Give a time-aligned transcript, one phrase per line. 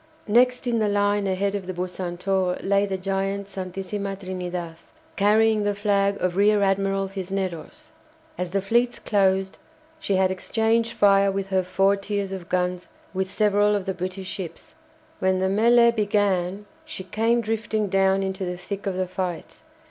[0.27, 4.77] Next in the line ahead of the "Bucentaure" lay the giant "Santisima Trinidad,"
[5.15, 7.91] carrying the flag of Rear Admiral Cisneros.
[8.35, 9.59] As the fleets closed,
[9.99, 14.25] she had exchanged fire with her four tiers of guns with several of the British
[14.25, 14.73] ships.
[15.19, 19.57] When the mêlée began she came drifting down into the thick of the fight.